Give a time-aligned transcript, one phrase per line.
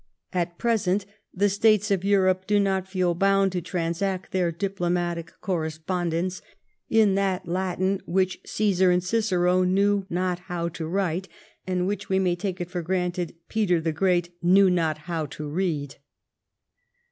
[0.33, 5.69] At present the States of Europe do not feel bound to transact their diplomatic corre
[5.69, 6.41] spondence
[6.89, 11.27] in that Latin which Caesar and Cicero knew not how to write,
[11.67, 15.47] and which, we may take it for granted, Peter the Great knew not how to
[15.47, 15.97] read.